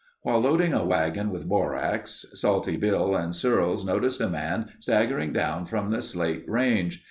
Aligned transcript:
While 0.23 0.39
loading 0.39 0.73
a 0.73 0.83
wagon 0.83 1.29
with 1.29 1.47
borax, 1.47 2.25
Salty 2.33 2.75
Bill 2.75 3.15
and 3.15 3.35
Searles 3.35 3.85
noticed 3.85 4.19
a 4.19 4.27
man 4.29 4.71
staggering 4.79 5.31
down 5.31 5.67
from 5.67 5.91
the 5.91 6.01
Slate 6.01 6.43
Range. 6.47 6.99